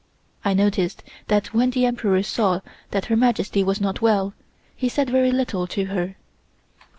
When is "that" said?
1.27-1.53, 2.89-3.05